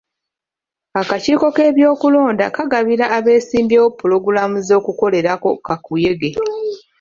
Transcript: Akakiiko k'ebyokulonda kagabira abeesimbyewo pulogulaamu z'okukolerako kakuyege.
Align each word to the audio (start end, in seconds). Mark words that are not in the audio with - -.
Akakiiko 1.01 1.45
k'ebyokulonda 1.55 2.45
kagabira 2.55 3.05
abeesimbyewo 3.17 3.87
pulogulaamu 3.97 4.57
z'okukolerako 4.67 5.49
kakuyege. 5.65 6.29